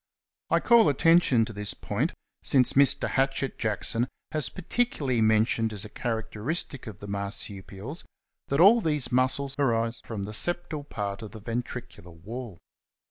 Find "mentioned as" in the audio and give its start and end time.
5.21-5.85